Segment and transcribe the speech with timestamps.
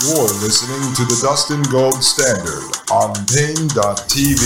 [0.00, 4.38] You're listening to the Dustin Gold Standard on Paine.tv.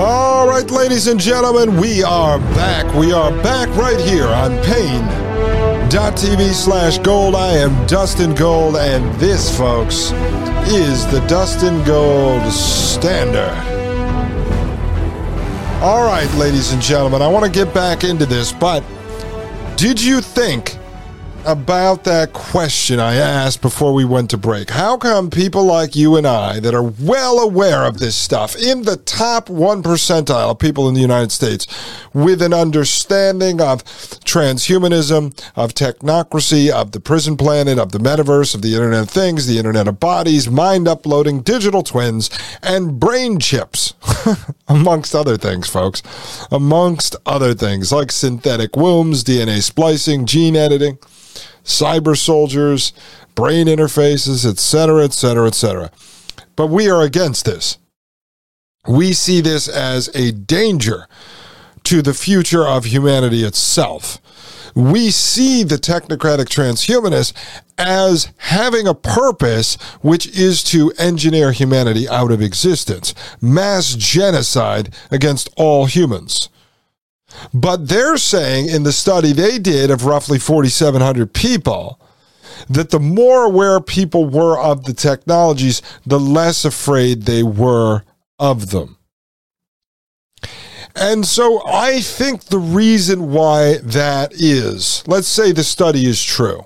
[0.00, 2.94] All right, ladies and gentlemen, we are back.
[2.94, 7.34] We are back right here on Paine.tv slash gold.
[7.34, 10.10] I am Dustin Gold, and this, folks,
[10.72, 13.52] is the Dustin Gold Standard.
[15.82, 18.82] All right, ladies and gentlemen, I want to get back into this, but
[19.76, 20.78] did you think
[21.46, 24.70] about that question I asked before we went to break.
[24.70, 28.82] How come people like you and I, that are well aware of this stuff, in
[28.82, 31.66] the top one percentile of people in the United States,
[32.12, 38.62] with an understanding of transhumanism, of technocracy, of the prison planet, of the metaverse, of
[38.62, 42.30] the Internet of Things, the Internet of Bodies, mind uploading, digital twins,
[42.62, 43.94] and brain chips,
[44.68, 46.02] amongst other things, folks,
[46.50, 50.98] amongst other things like synthetic wombs, DNA splicing, gene editing
[51.64, 52.92] cyber soldiers,
[53.34, 55.90] brain interfaces, etc., etc., etc.
[56.56, 57.78] But we are against this.
[58.86, 61.08] We see this as a danger
[61.84, 64.20] to the future of humanity itself.
[64.74, 67.32] We see the technocratic transhumanists
[67.78, 75.48] as having a purpose, which is to engineer humanity out of existence, mass genocide against
[75.56, 76.48] all humans.
[77.52, 82.00] But they're saying in the study they did of roughly 4,700 people
[82.68, 88.02] that the more aware people were of the technologies, the less afraid they were
[88.38, 88.96] of them.
[90.96, 96.64] And so I think the reason why that is, let's say the study is true,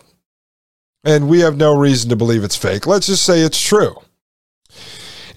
[1.03, 2.87] and we have no reason to believe it's fake.
[2.87, 3.97] Let's just say it's true.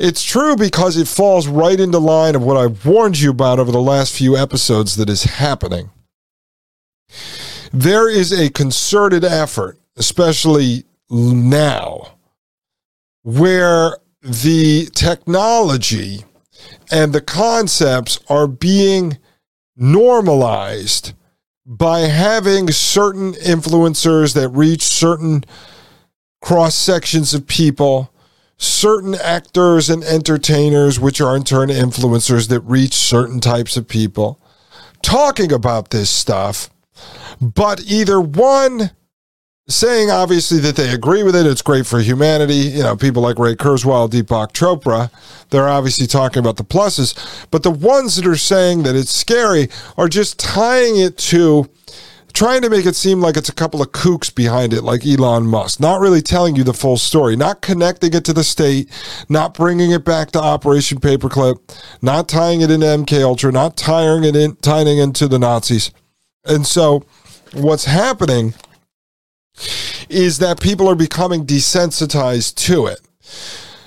[0.03, 3.72] It's true because it falls right into line of what I've warned you about over
[3.72, 5.91] the last few episodes that is happening.
[7.72, 12.16] There is a concerted effort, especially now,
[13.22, 16.25] where the technology
[16.91, 19.19] and the concepts are being
[19.75, 21.13] normalized
[21.63, 25.44] by having certain influencers that reach certain
[26.41, 28.12] cross sections of people
[28.61, 34.39] certain actors and entertainers, which are in turn influencers that reach certain types of people,
[35.01, 36.69] talking about this stuff,
[37.41, 38.91] but either one
[39.67, 42.53] saying obviously that they agree with it, it's great for humanity.
[42.53, 45.09] You know, people like Ray Kurzweil, Deepak Chopra,
[45.50, 49.69] they're obviously talking about the pluses, but the ones that are saying that it's scary
[49.97, 51.67] are just tying it to
[52.31, 55.46] trying to make it seem like it's a couple of kooks behind it, like Elon
[55.46, 58.90] Musk, not really telling you the full story, not connecting it to the state,
[59.30, 61.58] not bringing it back to Operation Paperclip,
[62.02, 65.92] not tying it into MK Ultra, not tying it in, tying it into the Nazis.
[66.46, 67.03] And so,
[67.53, 68.53] what's happening
[70.09, 73.00] is that people are becoming desensitized to it.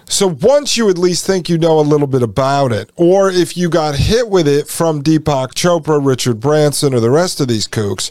[0.06, 3.56] So once you at least think you know a little bit about it, or if
[3.56, 7.66] you got hit with it from Deepak Chopra, Richard Branson, or the rest of these
[7.66, 8.10] kooks,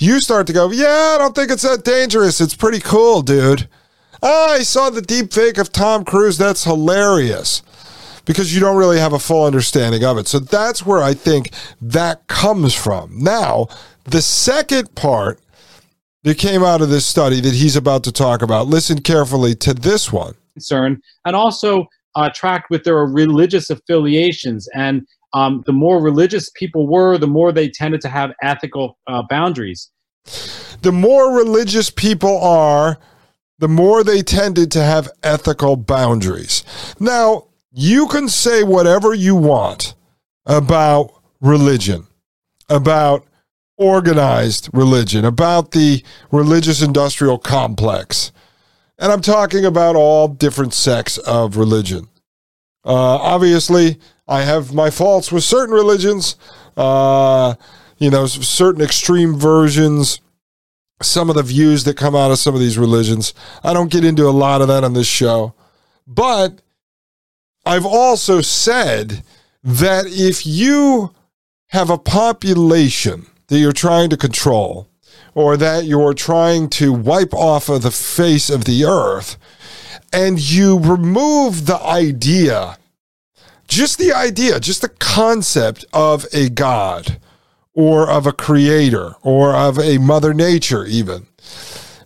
[0.00, 2.40] you start to go, yeah, I don't think it's that dangerous.
[2.40, 3.68] It's pretty cool, dude.
[4.22, 6.38] Oh, I saw the deep fake of Tom Cruise.
[6.38, 7.62] That's hilarious.
[8.24, 10.26] Because you don't really have a full understanding of it.
[10.26, 13.22] So that's where I think that comes from.
[13.22, 13.68] Now,
[14.04, 15.38] the second part
[16.24, 19.72] that came out of this study that he's about to talk about, listen carefully to
[19.72, 24.68] this one concern, and also uh, tracked with their religious affiliations.
[24.74, 25.02] And
[25.34, 29.90] um, the more religious people were, the more they tended to have ethical uh, boundaries.
[30.82, 32.98] The more religious people are,
[33.58, 36.64] the more they tended to have ethical boundaries.
[36.98, 39.94] Now, you can say whatever you want
[40.46, 42.06] about religion,
[42.68, 43.26] about
[43.76, 48.32] organized religion, about the religious industrial complex.
[48.98, 52.08] And I'm talking about all different sects of religion.
[52.84, 53.98] Uh, obviously,
[54.28, 56.36] I have my faults with certain religions,
[56.76, 57.54] uh,
[57.98, 60.20] you know, certain extreme versions,
[61.02, 63.34] some of the views that come out of some of these religions.
[63.62, 65.54] I don't get into a lot of that on this show.
[66.06, 66.62] But
[67.66, 69.22] I've also said
[69.62, 71.12] that if you
[71.68, 74.88] have a population that you're trying to control,
[75.36, 79.36] or that you're trying to wipe off of the face of the earth,
[80.10, 82.78] and you remove the idea,
[83.68, 87.20] just the idea, just the concept of a God
[87.74, 91.26] or of a creator or of a mother nature, even,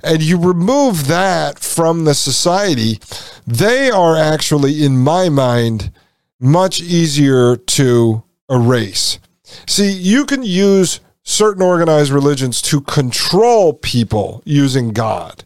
[0.02, 2.98] and you remove that from the society,
[3.46, 5.92] they are actually, in my mind,
[6.40, 9.20] much easier to erase.
[9.68, 10.98] See, you can use
[11.30, 15.44] certain organized religions to control people using God.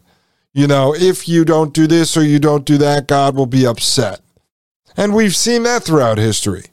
[0.53, 3.67] You know, if you don't do this or you don't do that, God will be
[3.67, 4.21] upset.
[4.97, 6.65] And we've seen that throughout history.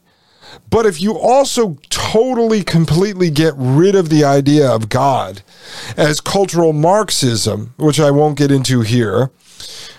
[0.70, 5.42] But if you also totally, completely get rid of the idea of God,
[5.96, 9.30] as cultural Marxism, which I won't get into here,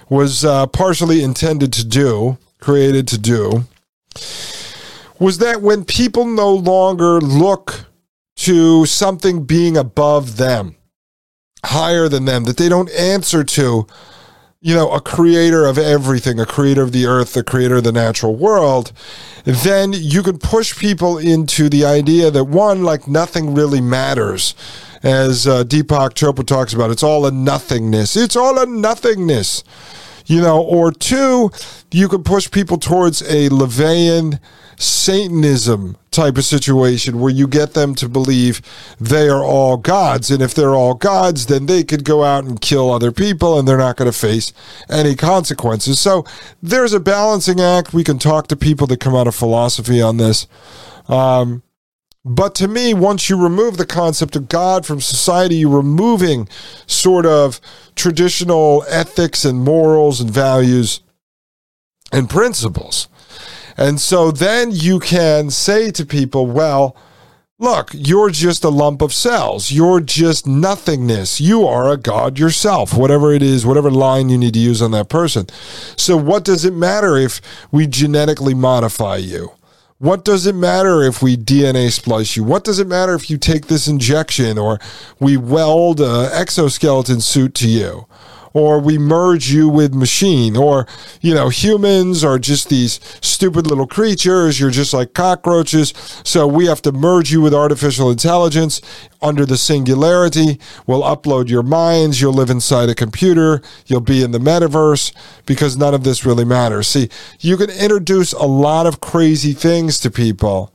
[0.10, 3.66] was uh, partially intended to do, created to do,
[5.20, 7.86] was that when people no longer look
[8.44, 10.76] to something being above them,
[11.64, 13.88] higher than them, that they don't answer to,
[14.60, 17.92] you know, a creator of everything, a creator of the earth, the creator of the
[17.94, 18.92] natural world,
[19.46, 24.56] then you can push people into the idea that one, like nothing really matters.
[25.04, 28.18] As uh, Deepak Chopra talks about, it's all a nothingness.
[28.18, 29.64] It's all a nothingness.
[30.26, 31.50] You know, or two,
[31.92, 34.40] you can push people towards a LaVeyan
[34.78, 38.62] Satanism type of situation where you get them to believe
[39.00, 40.32] they are all gods.
[40.32, 43.68] And if they're all gods, then they could go out and kill other people and
[43.68, 44.54] they're not going to face
[44.90, 46.00] any consequences.
[46.00, 46.26] So
[46.62, 47.94] there's a balancing act.
[47.94, 50.48] We can talk to people that come out of philosophy on this.
[51.08, 51.64] Um,
[52.26, 56.48] but to me, once you remove the concept of God from society, you're removing
[56.88, 57.60] sort of
[57.96, 61.02] traditional ethics and morals and values
[62.14, 63.10] and principles.
[63.78, 66.96] And so then you can say to people, well,
[67.60, 69.72] look, you're just a lump of cells.
[69.72, 71.40] You're just nothingness.
[71.40, 74.92] You are a God yourself, whatever it is, whatever line you need to use on
[74.92, 75.48] that person.
[75.96, 77.42] So, what does it matter if
[77.72, 79.52] we genetically modify you?
[80.00, 82.44] What does it matter if we DNA splice you?
[82.44, 84.80] What does it matter if you take this injection or
[85.18, 88.06] we weld an exoskeleton suit to you?
[88.54, 90.88] Or we merge you with machine or
[91.22, 95.94] you know humans are just these stupid little creatures you're just like cockroaches.
[96.24, 98.82] So we have to merge you with artificial intelligence
[99.22, 100.60] under the singularity.
[100.86, 105.14] We'll upload your minds you'll live inside a computer you'll be in the metaverse
[105.46, 106.88] because none of this really matters.
[106.88, 107.10] See
[107.40, 110.74] you can introduce a lot of crazy things to people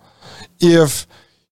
[0.61, 1.07] if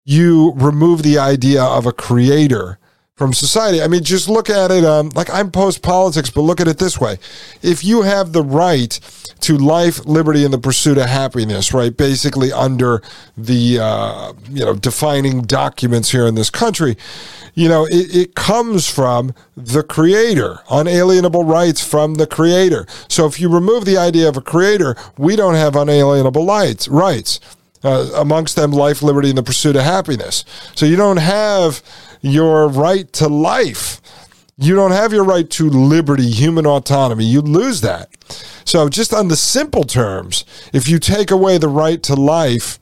[0.04, 2.78] you remove the idea of a creator
[3.16, 3.80] from society.
[3.80, 4.84] I mean, just look at it.
[4.84, 7.18] Um, like I'm post politics, but look at it this way:
[7.62, 9.00] if you have the right
[9.40, 11.96] to life, liberty, and the pursuit of happiness, right?
[11.96, 13.02] Basically, under
[13.36, 16.96] the uh, you know defining documents here in this country,
[17.54, 22.86] you know it, it comes from the Creator, unalienable rights from the Creator.
[23.08, 26.86] So if you remove the idea of a Creator, we don't have unalienable rights.
[26.86, 27.40] Rights.
[27.84, 30.44] Uh, amongst them, life, liberty, and the pursuit of happiness.
[30.74, 31.82] So you don't have
[32.20, 34.00] your right to life.
[34.58, 37.24] You don't have your right to liberty, human autonomy.
[37.24, 38.08] You lose that.
[38.64, 42.78] So, just on the simple terms, if you take away the right to life,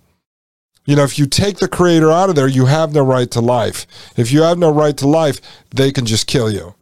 [0.86, 3.40] you know, if you take the creator out of there, you have no right to
[3.40, 3.86] life.
[4.16, 5.40] If you have no right to life,
[5.75, 6.75] they can just kill you.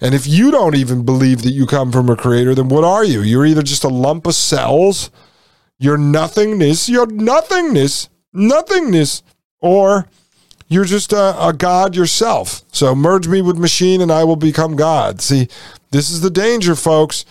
[0.00, 3.04] And if you don't even believe that you come from a creator, then what are
[3.04, 3.22] you?
[3.22, 5.10] You're either just a lump of cells,
[5.78, 9.22] you're nothingness, you're nothingness, nothingness,
[9.60, 10.08] or
[10.72, 12.62] you're just a, a, God yourself.
[12.72, 15.20] So merge me with machine and I will become God.
[15.20, 15.48] See,
[15.90, 17.24] this is the danger, folks.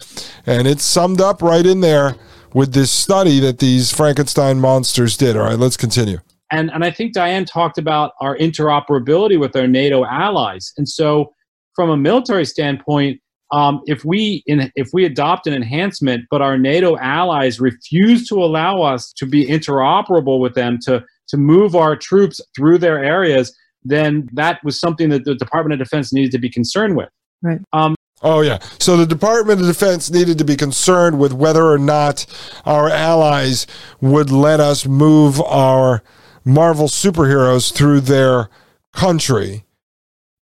[0.45, 2.15] And it's summed up right in there
[2.53, 5.37] with this study that these Frankenstein monsters did.
[5.37, 6.19] All right, let's continue.
[6.51, 10.73] And, and I think Diane talked about our interoperability with our NATO allies.
[10.77, 11.33] And so,
[11.73, 13.21] from a military standpoint,
[13.51, 18.35] um, if we in, if we adopt an enhancement, but our NATO allies refuse to
[18.43, 23.55] allow us to be interoperable with them to to move our troops through their areas,
[23.83, 27.09] then that was something that the Department of Defense needed to be concerned with.
[27.41, 27.59] Right.
[27.73, 28.59] Um, Oh, yeah.
[28.79, 32.25] So the Department of Defense needed to be concerned with whether or not
[32.65, 33.65] our allies
[33.99, 36.03] would let us move our
[36.45, 38.49] Marvel superheroes through their
[38.93, 39.65] country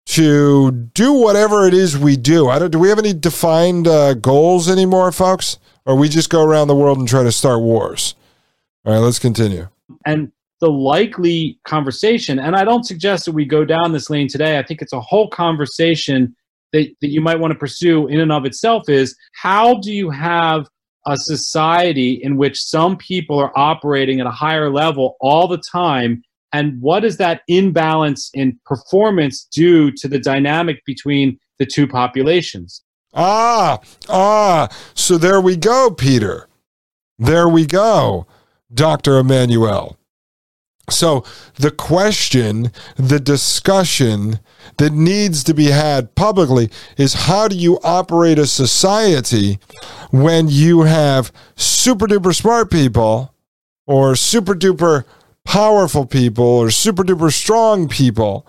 [0.07, 2.49] to do whatever it is we do.
[2.49, 5.57] I don't, do we have any defined uh, goals anymore, folks?
[5.85, 8.15] Or we just go around the world and try to start wars?
[8.85, 9.69] All right, let's continue.
[10.05, 10.31] And
[10.61, 14.57] the likely conversation, and I don't suggest that we go down this lane today.
[14.57, 16.35] I think it's a whole conversation
[16.73, 20.09] that, that you might want to pursue in and of itself is how do you
[20.09, 20.67] have
[21.07, 26.21] a society in which some people are operating at a higher level all the time
[26.51, 32.83] And what does that imbalance in performance do to the dynamic between the two populations?
[33.13, 34.69] Ah, ah.
[34.95, 36.47] So there we go, Peter.
[37.17, 38.25] There we go,
[38.73, 39.19] Dr.
[39.19, 39.98] Emanuel.
[40.89, 41.23] So
[41.55, 44.39] the question, the discussion
[44.77, 49.59] that needs to be had publicly is how do you operate a society
[50.11, 53.33] when you have super duper smart people
[53.85, 55.05] or super duper
[55.45, 58.45] powerful people or super duper strong people,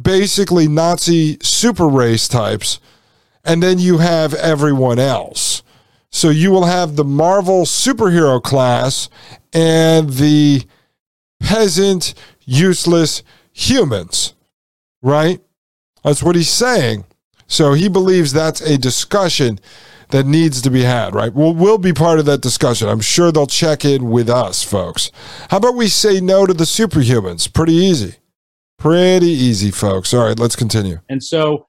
[0.00, 2.78] basically Nazi super race types,
[3.44, 5.62] and then you have everyone else.
[6.10, 9.08] So you will have the Marvel superhero class
[9.52, 10.66] and the
[11.40, 12.14] peasant,
[12.44, 14.34] useless humans,
[15.02, 15.40] right?
[16.04, 17.04] That's what he's saying.
[17.46, 19.58] So he believes that's a discussion
[20.10, 21.32] that needs to be had, right?
[21.34, 22.88] We'll, be part of that discussion.
[22.88, 25.10] I'm sure they'll check in with us, folks.
[25.50, 27.52] How about we say no to the superhumans?
[27.52, 28.16] Pretty easy.
[28.78, 30.14] Pretty easy, folks.
[30.14, 31.00] All right, let's continue.
[31.08, 31.66] And so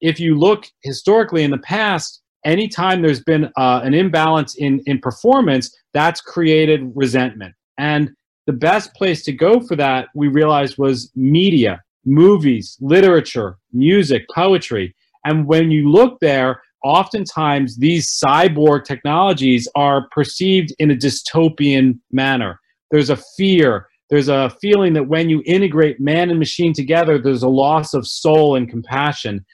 [0.00, 4.98] if you look historically in the past, anytime there's been uh, an imbalance in, in
[4.98, 7.54] performance, that's created resentment.
[7.78, 8.10] And
[8.46, 14.94] the best place to go for that, we realized, was media, movies, literature, music, poetry.
[15.24, 22.60] And when you look there, oftentimes these cyborg technologies are perceived in a dystopian manner.
[22.92, 27.42] There's a fear, there's a feeling that when you integrate man and machine together, there's
[27.42, 29.44] a loss of soul and compassion.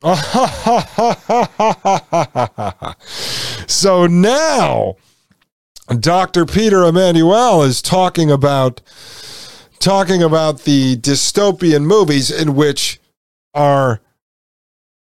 [3.66, 4.94] so now
[5.88, 6.44] Dr.
[6.44, 8.80] Peter Emanuel is talking about
[9.78, 13.00] talking about the dystopian movies in which
[13.54, 14.00] are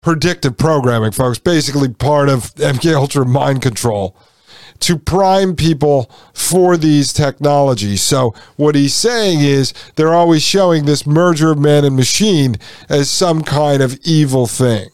[0.02, 4.16] predictive programming, folks, basically part of MK Ultra mind control
[4.80, 8.02] to prime people for these technologies.
[8.02, 12.56] So what he's saying is they're always showing this merger of man and machine
[12.88, 14.90] as some kind of evil thing.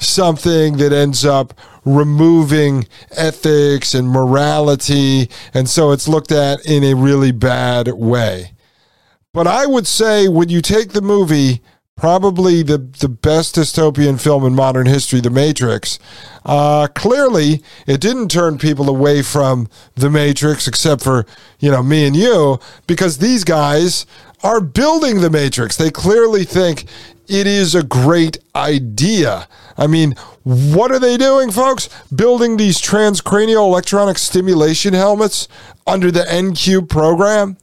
[0.00, 1.54] Something that ends up
[1.84, 5.30] removing ethics and morality.
[5.54, 8.52] And so it's looked at in a really bad way.
[9.32, 11.60] But I would say when you take the movie,
[11.96, 15.98] probably the, the best dystopian film in modern history, The Matrix,
[16.46, 21.26] uh, clearly it didn't turn people away from The Matrix, except for,
[21.58, 24.06] you know, me and you, because these guys
[24.42, 25.76] are building The Matrix.
[25.76, 26.86] They clearly think
[27.30, 29.46] it is a great idea.
[29.78, 31.88] I mean, what are they doing, folks?
[32.14, 35.46] Building these transcranial electronic stimulation helmets
[35.86, 37.56] under the NQ program,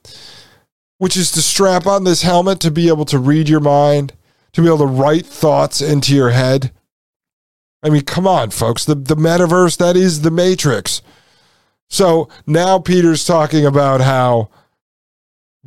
[0.97, 4.13] which is to strap on this helmet to be able to read your mind,
[4.53, 6.71] to be able to write thoughts into your head.
[7.83, 8.85] I mean, come on, folks.
[8.85, 11.01] The, the metaverse, that is the Matrix.
[11.89, 14.49] So now Peter's talking about how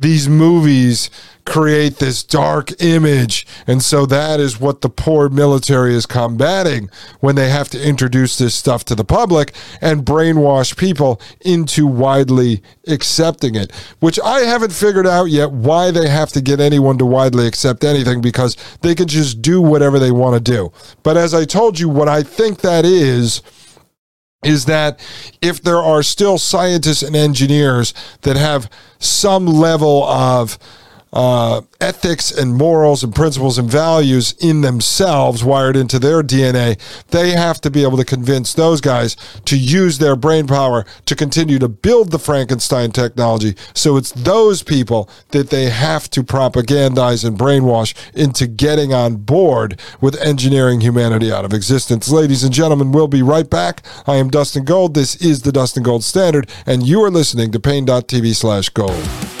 [0.01, 1.09] these movies
[1.45, 3.47] create this dark image.
[3.67, 6.89] And so that is what the poor military is combating
[7.19, 12.61] when they have to introduce this stuff to the public and brainwash people into widely
[12.87, 17.05] accepting it, which I haven't figured out yet why they have to get anyone to
[17.05, 20.71] widely accept anything because they can just do whatever they want to do.
[21.03, 23.41] But as I told you, what I think that is
[24.43, 24.99] is that
[25.41, 28.69] if there are still scientists and engineers that have
[28.99, 30.57] some level of
[31.13, 37.31] uh, ethics and morals and principles and values in themselves wired into their DNA, they
[37.31, 39.15] have to be able to convince those guys
[39.45, 43.55] to use their brain power to continue to build the Frankenstein technology.
[43.73, 49.79] So it's those people that they have to propagandize and brainwash into getting on board
[49.99, 52.09] with engineering humanity out of existence.
[52.09, 53.83] Ladies and gentlemen, we'll be right back.
[54.07, 54.93] I am Dustin Gold.
[54.93, 59.40] This is the Dustin Gold Standard, and you are listening to Paine.tv slash gold.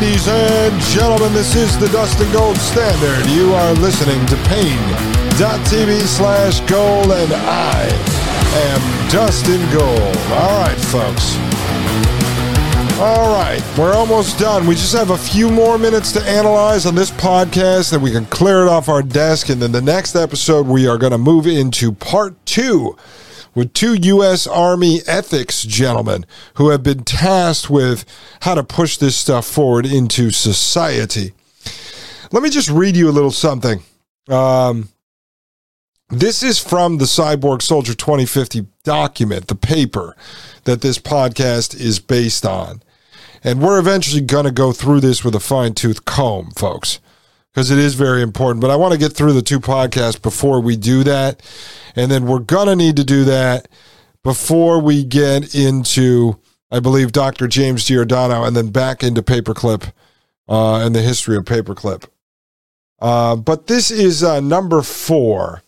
[0.00, 3.28] Ladies and gentlemen, this is the Dustin Gold Standard.
[3.30, 7.82] You are listening to Paine.tv slash gold, and I
[8.54, 10.16] am Dustin Gold.
[10.30, 11.36] All right, folks.
[13.00, 14.68] All right, we're almost done.
[14.68, 18.26] We just have a few more minutes to analyze on this podcast, and we can
[18.26, 19.48] clear it off our desk.
[19.48, 22.96] And then the next episode, we are going to move into part two
[23.54, 24.46] with two U.S.
[24.46, 26.24] Army ethics gentlemen
[26.54, 28.04] who have been tasked with
[28.42, 31.32] how to push this stuff forward into society.
[32.30, 33.82] Let me just read you a little something.
[34.28, 34.88] Um,
[36.10, 40.16] This is from the Cyborg Soldier 2050 document, the paper
[40.64, 42.82] that this podcast is based on.
[43.44, 46.98] And we're eventually going to go through this with a fine tooth comb, folks,
[47.52, 48.60] because it is very important.
[48.60, 51.42] But I want to get through the two podcasts before we do that.
[51.96, 53.68] And then we're going to need to do that
[54.22, 56.38] before we get into,
[56.70, 57.48] I believe, Dr.
[57.48, 59.92] James Giordano and then back into Paperclip
[60.48, 62.04] uh, and the history of Paperclip.
[63.00, 65.62] Uh, but this is uh, number four.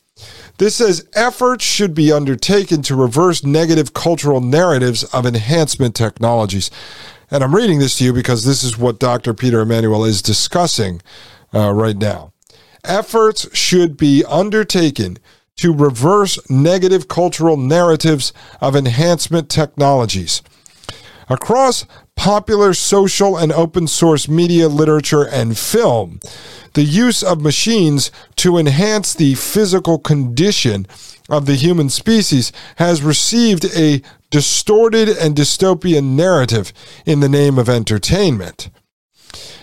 [0.58, 6.70] This says efforts should be undertaken to reverse negative cultural narratives of enhancement technologies.
[7.30, 9.32] And I'm reading this to you because this is what Dr.
[9.32, 11.00] Peter Emanuel is discussing
[11.54, 12.32] uh, right now.
[12.84, 15.18] Efforts should be undertaken
[15.56, 20.40] to reverse negative cultural narratives of enhancement technologies.
[21.28, 26.18] Across popular social and open source media, literature, and film,
[26.74, 30.86] the use of machines to enhance the physical condition
[31.28, 36.72] of the human species has received a distorted and dystopian narrative
[37.06, 38.70] in the name of entertainment.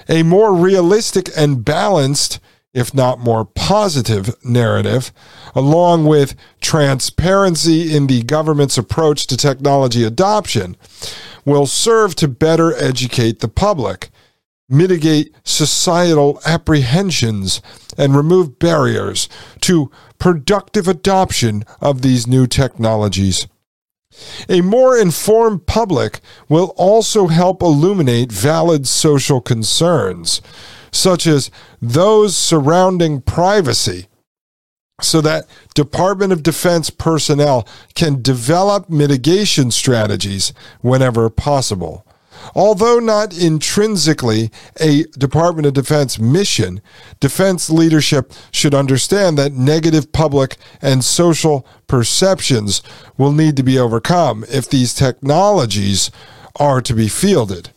[0.09, 2.39] A more realistic and balanced,
[2.73, 5.11] if not more positive, narrative,
[5.55, 10.77] along with transparency in the government's approach to technology adoption,
[11.45, 14.09] will serve to better educate the public
[14.69, 17.61] mitigate societal apprehensions,
[17.97, 19.29] and remove barriers
[19.61, 23.47] to productive adoption of these new technologies.
[24.49, 30.41] A more informed public will also help illuminate valid social concerns,
[30.91, 34.07] such as those surrounding privacy,
[35.01, 35.45] so that
[35.75, 42.06] Department of Defense personnel can develop mitigation strategies whenever possible.
[42.55, 46.81] Although not intrinsically a Department of Defense mission,
[47.19, 52.81] defense leadership should understand that negative public and social perceptions
[53.17, 56.11] will need to be overcome if these technologies
[56.57, 57.71] are to be fielded.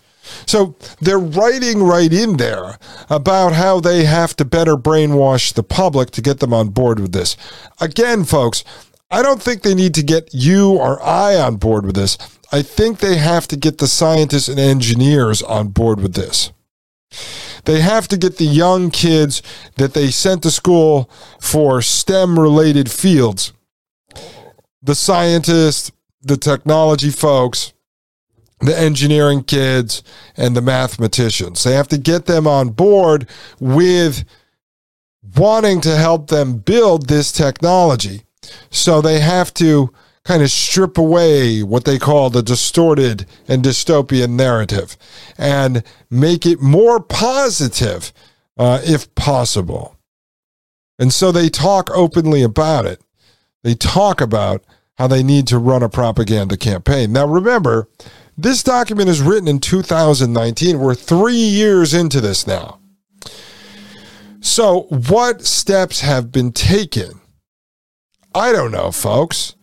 [0.47, 2.79] So they're writing right in there
[3.09, 7.13] about how they have to better brainwash the public to get them on board with
[7.13, 7.37] this.
[7.81, 8.65] Again, folks,
[9.11, 12.17] I don't think they need to get you or I on board with this.
[12.53, 16.53] I think they have to get the scientists and engineers on board with this.
[17.65, 19.43] They have to get the young kids
[19.77, 23.53] that they sent to school for STEM related fields
[24.83, 25.93] the scientists,
[26.23, 27.75] the technology folks,
[28.61, 30.03] the engineering kids,
[30.37, 31.63] and the mathematicians.
[31.63, 34.25] They have to get them on board with
[35.37, 38.23] wanting to help them build this technology.
[38.71, 39.93] So they have to
[40.25, 44.97] kind of strip away what they call the distorted and dystopian narrative
[45.39, 48.13] and make it more positive
[48.59, 49.97] uh, if possible.
[50.99, 53.01] And so they talk openly about it.
[53.63, 54.63] They talk about
[54.99, 57.13] how they need to run a propaganda campaign.
[57.13, 57.89] Now, remember,
[58.37, 60.79] this document is written in 2019.
[60.79, 62.79] We're three years into this now.
[64.41, 67.20] So, what steps have been taken?
[68.35, 69.57] I don't know, folks.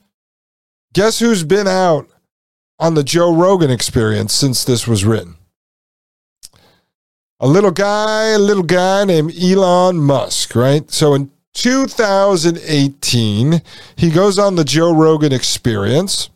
[0.94, 2.10] Guess who's been out
[2.80, 5.36] on the Joe Rogan experience since this was written?
[7.40, 10.90] A little guy, a little guy named Elon Musk, right?
[10.90, 13.62] So in 2018,
[13.96, 16.32] he goes on the Joe Rogan experience.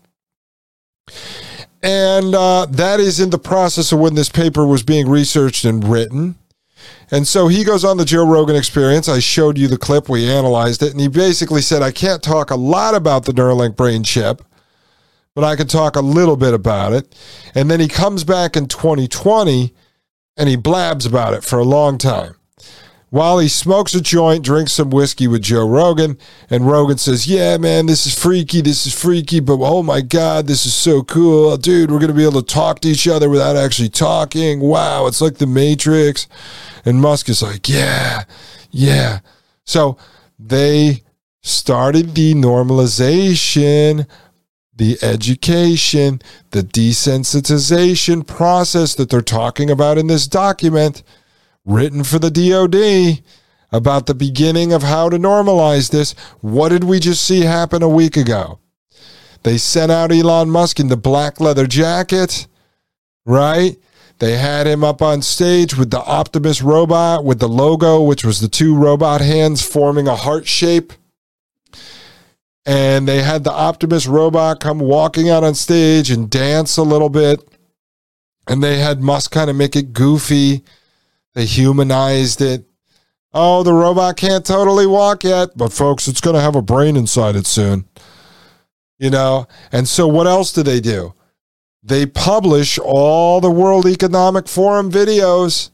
[1.84, 5.84] And uh, that is in the process of when this paper was being researched and
[5.84, 6.36] written.
[7.10, 9.10] And so he goes on the Joe Rogan experience.
[9.10, 12.52] I showed you the clip, we analyzed it, and he basically said, I can't talk
[12.52, 14.42] a lot about the Neuralink brain chip
[15.34, 17.16] but I can talk a little bit about it.
[17.56, 19.74] And then he comes back in 2020
[20.38, 22.36] and he blabs about it for a long time.
[23.12, 26.18] While he smokes a joint, drinks some whiskey with Joe Rogan,
[26.50, 30.48] and Rogan says, Yeah, man, this is freaky, this is freaky, but oh my God,
[30.48, 31.58] this is so cool.
[31.58, 34.62] Dude, we're going to be able to talk to each other without actually talking.
[34.62, 36.30] Wow, it's like the Matrix.
[36.86, 38.24] And Musk is like, Yeah,
[38.70, 39.20] yeah.
[39.66, 39.98] So
[40.40, 41.04] they
[41.42, 44.08] started the normalization
[44.74, 46.20] the education,
[46.52, 51.04] the desensitization process that they're talking about in this document
[51.66, 53.24] written for the DoD
[53.72, 56.14] about the beginning of how to normalize this.
[56.42, 58.60] What did we just see happen a week ago?
[59.44, 62.48] They sent out Elon Musk in the black leather jacket,
[63.26, 63.78] right?
[64.20, 68.40] They had him up on stage with the Optimus robot with the logo, which was
[68.40, 70.94] the two robot hands forming a heart shape
[72.66, 77.10] and they had the Optimus robot come walking out on stage and dance a little
[77.10, 77.40] bit.
[78.48, 80.64] And they had Musk kind of make it goofy.
[81.34, 82.66] They humanized it.
[83.34, 86.98] Oh, the robot can't totally walk yet, but folks, it's going to have a brain
[86.98, 87.86] inside it soon.
[89.00, 89.48] You know?
[89.72, 91.14] And so what else do they do?
[91.82, 95.72] They publish all the World Economic Forum videos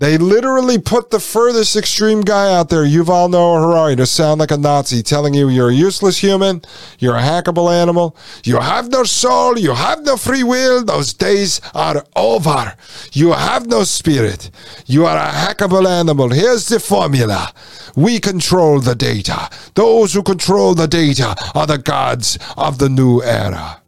[0.00, 4.50] they literally put the furthest extreme guy out there, Yuval Noah Harari, to sound like
[4.50, 6.62] a Nazi, telling you you're a useless human,
[6.98, 11.60] you're a hackable animal, you have no soul, you have no free will, those days
[11.74, 12.74] are over.
[13.12, 14.50] You have no spirit,
[14.86, 16.30] you are a hackable animal.
[16.30, 17.52] Here's the formula
[17.94, 19.48] we control the data.
[19.74, 23.80] Those who control the data are the gods of the new era.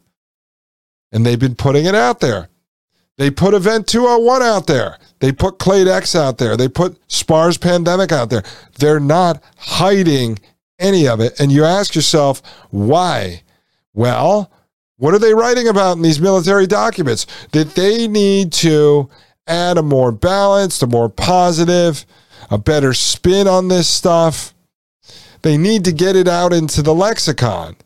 [1.11, 2.47] And they've been putting it out there.
[3.17, 4.97] They put Event 201 out there.
[5.19, 6.55] They put Clade X out there.
[6.55, 8.43] They put Spars Pandemic out there.
[8.77, 10.39] They're not hiding
[10.79, 11.39] any of it.
[11.39, 13.41] And you ask yourself, why?
[13.93, 14.51] Well,
[14.97, 17.25] what are they writing about in these military documents?
[17.51, 19.09] That they need to
[19.47, 22.05] add a more balanced, a more positive,
[22.51, 24.53] a better spin on this stuff.
[25.41, 27.77] They need to get it out into the lexicon.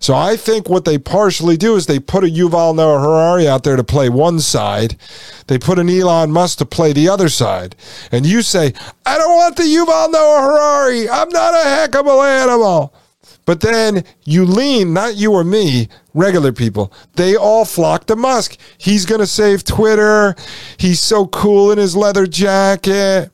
[0.00, 3.64] So I think what they partially do is they put a Yuval Noah Harari out
[3.64, 4.96] there to play one side.
[5.48, 7.74] They put an Elon Musk to play the other side.
[8.12, 8.72] And you say,
[9.04, 11.08] I don't want the Yuval Noah Harari.
[11.08, 12.94] I'm not a hackable animal.
[13.44, 16.92] But then you lean, not you or me, regular people.
[17.14, 18.56] They all flock to Musk.
[18.76, 20.36] He's going to save Twitter.
[20.76, 23.30] He's so cool in his leather jacket.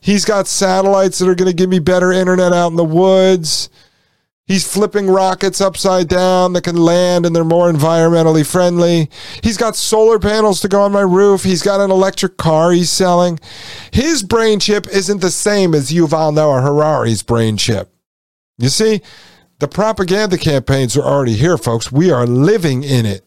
[0.00, 3.68] He's got satellites that are going to give me better internet out in the woods.
[4.50, 9.08] He's flipping rockets upside down that can land and they're more environmentally friendly.
[9.44, 11.44] He's got solar panels to go on my roof.
[11.44, 13.38] He's got an electric car he's selling.
[13.92, 17.94] His brain chip isn't the same as Yuval Noah Harari's brain chip.
[18.58, 19.02] You see,
[19.60, 21.92] the propaganda campaigns are already here, folks.
[21.92, 23.24] We are living in it.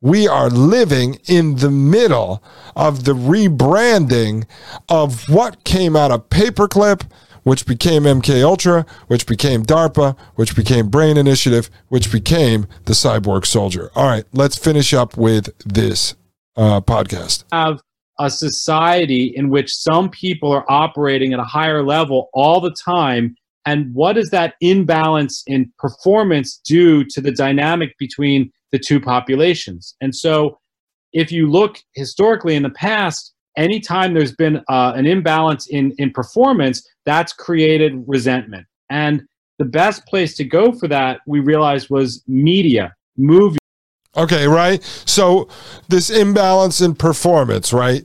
[0.00, 2.42] We are living in the middle
[2.74, 4.44] of the rebranding
[4.88, 7.08] of what came out of paperclip
[7.44, 13.46] which became MK Ultra, which became DARPA, which became Brain Initiative, which became the Cyborg
[13.46, 13.90] Soldier.
[13.94, 16.16] All right, let's finish up with this
[16.56, 17.44] uh, podcast.
[17.52, 17.80] Have
[18.18, 23.36] a society in which some people are operating at a higher level all the time.
[23.66, 29.96] And what does that imbalance in performance do to the dynamic between the two populations?
[30.00, 30.58] And so,
[31.12, 36.10] if you look historically in the past, anytime there's been uh, an imbalance in, in
[36.10, 38.66] performance, that's created resentment.
[38.90, 39.22] And
[39.58, 43.58] the best place to go for that, we realized, was media, movie.
[44.16, 44.82] Okay, right.
[45.06, 45.48] So
[45.88, 48.04] this imbalance in performance, right?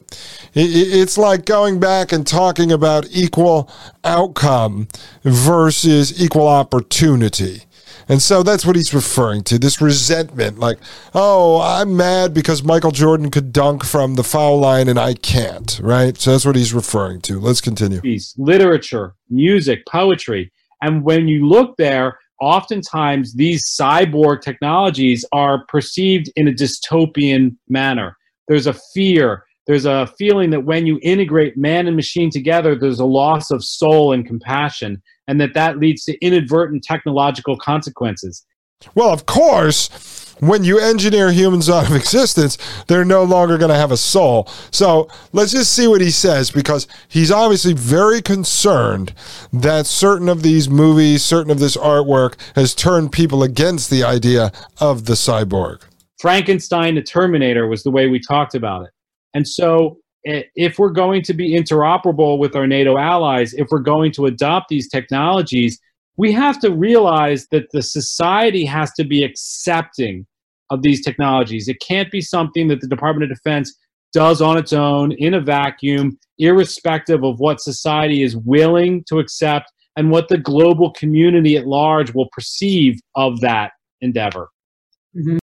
[0.55, 3.71] It's like going back and talking about equal
[4.03, 4.87] outcome
[5.23, 7.63] versus equal opportunity.
[8.09, 10.79] And so that's what he's referring to this resentment like,
[11.13, 15.79] oh, I'm mad because Michael Jordan could dunk from the foul line and I can't,
[15.81, 16.17] right?
[16.17, 17.39] So that's what he's referring to.
[17.39, 18.01] Let's continue.
[18.37, 20.51] Literature, music, poetry.
[20.81, 28.17] And when you look there, oftentimes these cyborg technologies are perceived in a dystopian manner.
[28.47, 32.99] There's a fear, there's a feeling that when you integrate man and machine together, there's
[32.99, 38.47] a loss of soul and compassion and that that leads to inadvertent technological consequences.
[38.95, 43.75] Well, of course, when you engineer humans out of existence, they're no longer going to
[43.75, 44.47] have a soul.
[44.71, 49.13] So let's just see what he says because he's obviously very concerned
[49.53, 54.51] that certain of these movies, certain of this artwork has turned people against the idea
[54.79, 55.83] of the cyborg.
[56.19, 58.89] Frankenstein the Terminator was the way we talked about it.
[59.33, 64.11] And so if we're going to be interoperable with our NATO allies, if we're going
[64.13, 65.79] to adopt these technologies,
[66.17, 70.25] we have to realize that the society has to be accepting
[70.69, 71.67] of these technologies.
[71.67, 73.75] It can't be something that the Department of Defense
[74.11, 79.71] does on its own in a vacuum, irrespective of what society is willing to accept
[79.95, 84.49] and what the global community at large will perceive of that endeavor.
[85.15, 85.37] Mm-hmm.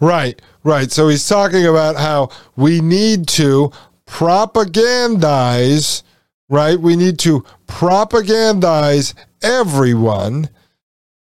[0.00, 0.90] Right, right.
[0.90, 3.72] So he's talking about how we need to
[4.06, 6.02] propagandize,
[6.48, 6.78] right?
[6.78, 10.48] We need to propagandize everyone,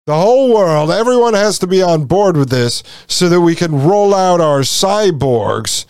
[0.07, 0.91] the whole world.
[0.91, 4.61] Everyone has to be on board with this so that we can roll out our
[4.61, 5.87] cyborgs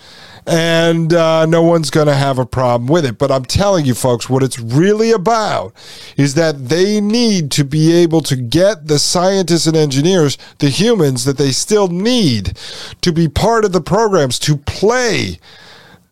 [0.46, 3.18] and uh, no one's going to have a problem with it.
[3.18, 5.74] But I'm telling you, folks, what it's really about
[6.16, 11.24] is that they need to be able to get the scientists and engineers, the humans
[11.24, 12.57] that they still need
[13.00, 15.38] to be part of the programs, to play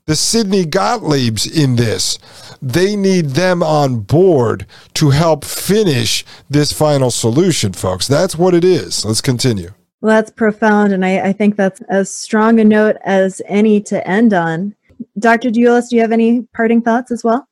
[0.07, 2.19] the Sidney Gottliebs in this.
[2.63, 8.09] They need them on board to help finish this final solution, folks.
[8.09, 9.05] That's what it is.
[9.05, 9.75] Let's continue.
[10.01, 10.93] Well, that's profound.
[10.93, 14.75] And I, I think that's as strong a note as any to end on.
[15.19, 15.51] Dr.
[15.51, 17.49] DiEuliis, do you have any parting thoughts as well?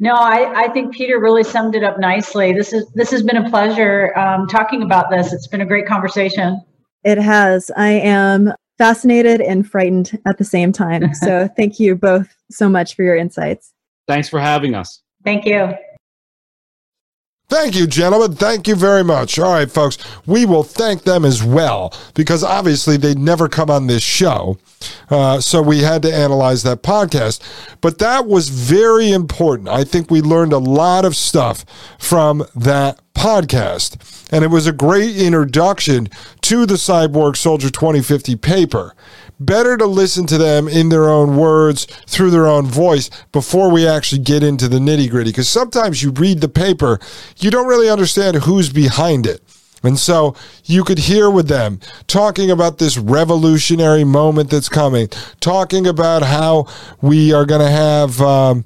[0.00, 2.52] No, I, I think Peter really summed it up nicely.
[2.52, 5.32] This is this has been a pleasure um, talking about this.
[5.32, 6.60] It's been a great conversation.
[7.04, 7.70] It has.
[7.76, 11.02] I am fascinated and frightened at the same time.
[11.14, 13.72] So thank you both so much for your insights.
[14.08, 15.02] Thanks for having us.
[15.24, 15.74] Thank you.
[17.54, 18.34] Thank you, gentlemen.
[18.34, 19.38] Thank you very much.
[19.38, 23.86] All right, folks, we will thank them as well because obviously they'd never come on
[23.86, 24.58] this show.
[25.08, 27.40] Uh, so we had to analyze that podcast.
[27.80, 29.68] But that was very important.
[29.68, 31.64] I think we learned a lot of stuff
[31.96, 34.32] from that podcast.
[34.32, 36.08] And it was a great introduction
[36.42, 38.96] to the Cyborg Soldier 2050 paper
[39.40, 43.86] better to listen to them in their own words through their own voice before we
[43.86, 45.30] actually get into the nitty gritty.
[45.30, 46.98] Because sometimes you read the paper,
[47.38, 49.40] you don't really understand who's behind it.
[49.82, 55.08] And so you could hear with them talking about this revolutionary moment that's coming,
[55.40, 56.66] talking about how
[57.02, 58.20] we are going to have.
[58.20, 58.64] Um,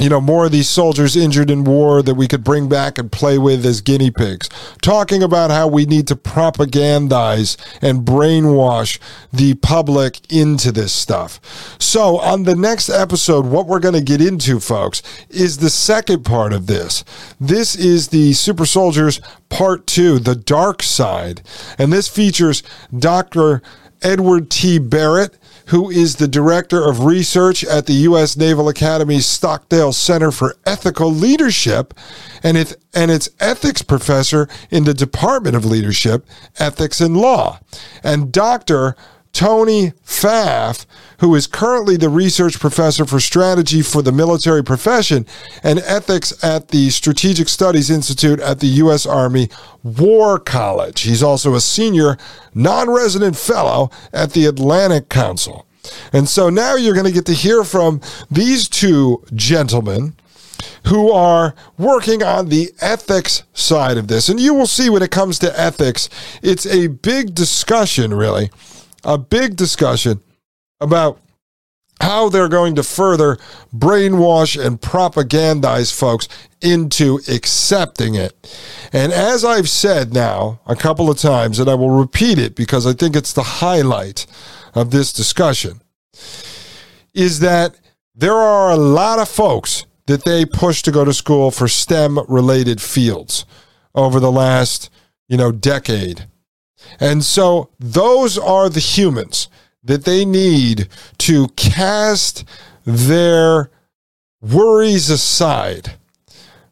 [0.00, 3.12] you know, more of these soldiers injured in war that we could bring back and
[3.12, 4.48] play with as guinea pigs.
[4.80, 8.98] Talking about how we need to propagandize and brainwash
[9.32, 11.40] the public into this stuff.
[11.78, 16.24] So, on the next episode, what we're going to get into, folks, is the second
[16.24, 17.04] part of this.
[17.38, 21.42] This is the Super Soldiers Part 2, The Dark Side.
[21.78, 22.62] And this features
[22.98, 23.62] Dr.
[24.00, 24.78] Edward T.
[24.78, 28.36] Barrett who is the director of research at the U.S.
[28.36, 31.94] Naval Academy's Stockdale Center for Ethical Leadership
[32.42, 36.26] and, it, and its ethics professor in the Department of Leadership,
[36.58, 37.60] Ethics and Law.
[38.02, 38.96] And Dr.
[39.32, 40.86] Tony Pfaff,
[41.22, 45.24] who is currently the research professor for strategy for the military profession
[45.62, 49.06] and ethics at the Strategic Studies Institute at the U.S.
[49.06, 49.48] Army
[49.84, 51.02] War College.
[51.02, 52.18] He's also a senior
[52.54, 55.64] non resident fellow at the Atlantic Council.
[56.12, 60.16] And so now you're going to get to hear from these two gentlemen
[60.88, 64.28] who are working on the ethics side of this.
[64.28, 66.08] And you will see when it comes to ethics,
[66.42, 68.50] it's a big discussion, really
[69.04, 70.20] a big discussion
[70.82, 71.18] about
[72.00, 73.38] how they're going to further
[73.74, 76.28] brainwash and propagandize folks
[76.60, 78.34] into accepting it.
[78.92, 82.86] And as I've said now a couple of times, and I will repeat it because
[82.86, 84.26] I think it's the highlight
[84.74, 85.80] of this discussion,
[87.14, 87.76] is that
[88.14, 92.18] there are a lot of folks that they push to go to school for STEM
[92.28, 93.46] related fields
[93.94, 94.90] over the last,
[95.28, 96.26] you know, decade.
[96.98, 99.48] And so those are the humans
[99.84, 102.44] that they need to cast
[102.84, 103.70] their
[104.40, 105.94] worries aside.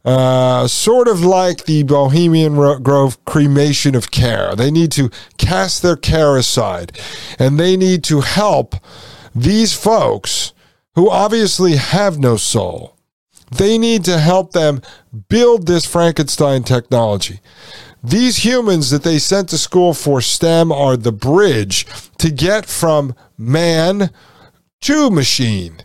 [0.03, 4.57] Uh, sort of like the Bohemian Grove cremation of care.
[4.57, 6.99] They need to cast their care aside
[7.39, 8.77] and they need to help
[9.35, 10.55] these folks
[10.95, 12.97] who obviously have no soul.
[13.51, 14.81] They need to help them
[15.29, 17.41] build this Frankenstein technology.
[18.03, 21.87] These humans that they sent to school for STEM are the bridge
[22.19, 24.11] to get from man
[24.83, 25.83] to machine.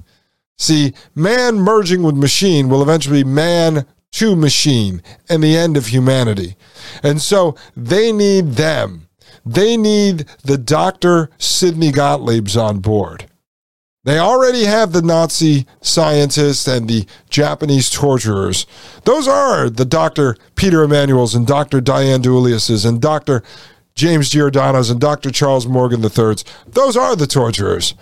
[0.58, 5.88] See, man merging with machine will eventually be man to machine and the end of
[5.88, 6.56] humanity.
[7.04, 9.10] And so they need them.
[9.45, 11.30] They need the Dr.
[11.38, 13.30] Sidney Gottliebs on board.
[14.05, 18.67] They already have the Nazi scientists and the Japanese torturers.
[19.03, 20.37] Those are the Dr.
[20.53, 21.81] Peter Emanuels and Dr.
[21.81, 23.41] Diane DiEuliis's and Dr.
[23.95, 25.31] James Giordano's and Dr.
[25.31, 26.45] Charles Morgan III's.
[26.67, 27.95] Those are the torturers.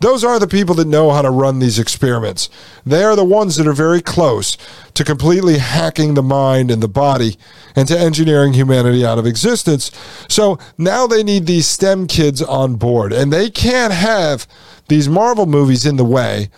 [0.00, 2.48] Those are the people that know how to run these experiments.
[2.86, 4.56] They are the ones that are very close
[4.94, 7.36] to completely hacking the mind and the body
[7.74, 9.90] and to engineering humanity out of existence.
[10.28, 14.46] So now they need these STEM kids on board, and they can't have
[14.88, 16.50] these Marvel movies in the way,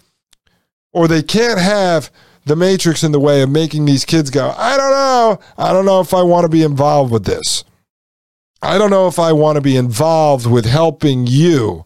[0.93, 2.11] or they can't have
[2.47, 5.39] the Matrix in the way of making these kids go, I don't know.
[5.59, 7.65] I don't know if I want to be involved with this.
[8.63, 11.85] I don't know if I want to be involved with helping you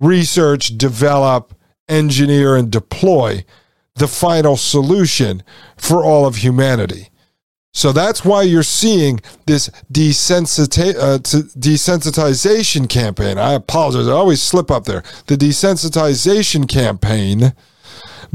[0.00, 1.54] research, develop,
[1.88, 3.44] engineer, and deploy
[3.96, 5.42] the final solution
[5.76, 7.08] for all of humanity.
[7.72, 13.36] So that's why you're seeing this desensita- uh, desensitization campaign.
[13.36, 14.06] I apologize.
[14.06, 15.02] I always slip up there.
[15.26, 17.52] The desensitization campaign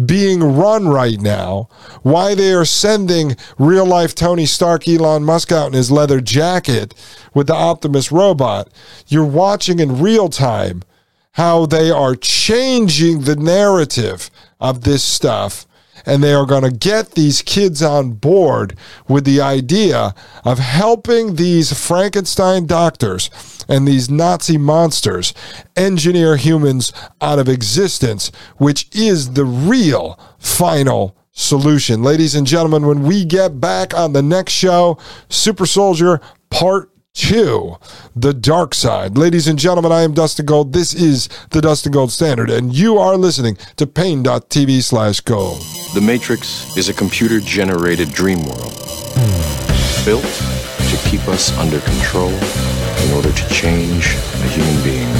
[0.05, 1.69] being run right now,
[2.03, 6.93] why they are sending real life Tony Stark, Elon Musk out in his leather jacket
[7.33, 8.69] with the Optimus robot.
[9.07, 10.83] You're watching in real time
[11.33, 15.65] how they are changing the narrative of this stuff
[16.05, 20.13] and they are going to get these kids on board with the idea
[20.43, 23.29] of helping these Frankenstein doctors
[23.67, 25.33] and these Nazi monsters
[25.75, 32.03] engineer humans out of existence, which is the real final solution.
[32.03, 34.97] Ladies and gentlemen, when we get back on the next show,
[35.29, 37.75] Super Soldier Part Two,
[38.15, 39.17] The Dark Side.
[39.17, 40.71] Ladies and gentlemen, I am Dustin Gold.
[40.71, 45.59] This is the Dustin Gold Standard, and you are listening to Paine.tv slash gold.
[45.93, 48.73] The Matrix is a computer generated dream world
[50.05, 55.13] built to keep us under control in order to change a human being.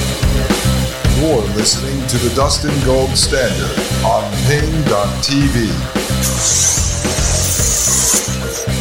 [1.20, 5.68] You're listening to the Dustin Gold Standard on Paine.tv.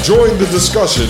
[0.05, 1.09] Join the discussion